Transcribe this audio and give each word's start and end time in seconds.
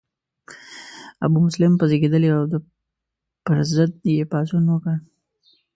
ابومسلم 1.25 1.73
په 1.77 1.85
زیږیدلی 1.89 2.29
او 2.37 2.43
د 2.51 2.53
پر 3.45 3.57
ضد 3.73 3.91
یې 4.17 4.25
پاڅون 4.31 4.63
وکړ. 4.69 4.95